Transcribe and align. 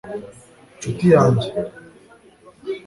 ncuti 0.77 1.05
yanjye 1.13 1.49